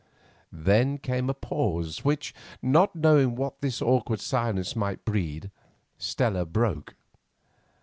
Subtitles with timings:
[0.51, 5.51] Then came a pause, which, not knowing what this awkward silence might breed,
[5.99, 6.95] Stella broke.